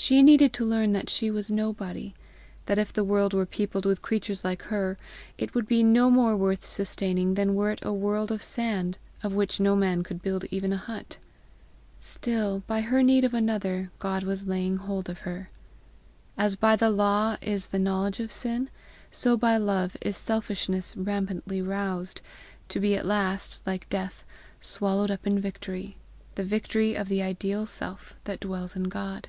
She 0.00 0.22
needed 0.22 0.52
to 0.52 0.64
learn 0.64 0.92
that 0.92 1.10
she 1.10 1.28
was 1.28 1.50
nobody 1.50 2.14
that 2.66 2.78
if 2.78 2.92
the 2.92 3.02
world 3.02 3.34
were 3.34 3.44
peopled 3.44 3.84
with 3.84 4.00
creatures 4.00 4.44
like 4.44 4.62
her, 4.62 4.96
it 5.36 5.54
would 5.56 5.66
be 5.66 5.82
no 5.82 6.08
more 6.08 6.36
worth 6.36 6.64
sustaining 6.64 7.34
than 7.34 7.56
were 7.56 7.72
it 7.72 7.80
a 7.82 7.92
world 7.92 8.30
of 8.30 8.40
sand, 8.40 8.96
of 9.24 9.32
which 9.34 9.58
no 9.58 9.74
man 9.74 10.04
could 10.04 10.22
build 10.22 10.44
even 10.52 10.72
a 10.72 10.76
hut. 10.76 11.18
Still, 11.98 12.62
by 12.68 12.80
her 12.82 13.02
need 13.02 13.24
of 13.24 13.34
another, 13.34 13.90
God 13.98 14.22
was 14.22 14.46
laying 14.46 14.76
hold 14.76 15.08
of 15.10 15.22
her. 15.22 15.50
As 16.36 16.54
by 16.54 16.76
the 16.76 16.90
law 16.90 17.36
is 17.42 17.66
the 17.68 17.80
knowledge 17.80 18.20
of 18.20 18.30
sin, 18.30 18.70
so 19.10 19.36
by 19.36 19.56
love 19.56 19.96
is 20.00 20.16
selfishness 20.16 20.96
rampantly 20.96 21.60
roused 21.60 22.22
to 22.68 22.78
be 22.78 22.94
at 22.94 23.04
last, 23.04 23.66
like 23.66 23.88
death, 23.90 24.24
swallowed 24.60 25.10
up 25.10 25.26
in 25.26 25.40
victory 25.40 25.96
the 26.36 26.44
victory 26.44 26.94
of 26.94 27.08
the 27.08 27.20
ideal 27.20 27.66
self 27.66 28.14
that 28.22 28.38
dwells 28.38 28.76
in 28.76 28.84
God. 28.84 29.28